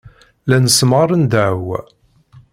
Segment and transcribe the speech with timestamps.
[0.45, 1.79] Llan ssemɣaren ddeɛwa.